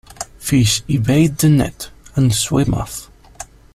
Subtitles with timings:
[0.39, 3.11] Fish evade the net and swim off.